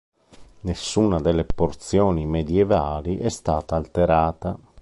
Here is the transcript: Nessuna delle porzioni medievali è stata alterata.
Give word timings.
Nessuna 0.61 1.19
delle 1.21 1.43
porzioni 1.45 2.25
medievali 2.25 3.19
è 3.19 3.29
stata 3.29 3.75
alterata. 3.75 4.57